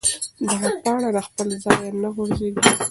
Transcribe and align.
دغه 0.49 0.69
پاڼه 0.83 1.09
له 1.15 1.21
خپل 1.27 1.47
ځایه 1.63 1.89
نه 2.01 2.09
غورځېږي. 2.15 2.61